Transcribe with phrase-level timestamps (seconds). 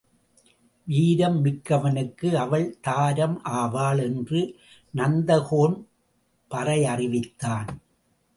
[0.87, 4.41] வீரம் மிக்கவனுக்கு அவள் தாரம் ஆவாள் என்று
[4.93, 5.77] நந்தகோன்
[6.51, 7.69] பறையறைவித்தான்.